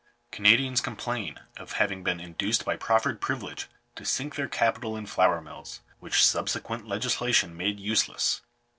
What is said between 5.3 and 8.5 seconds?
mills, which subsequent legislation made useless.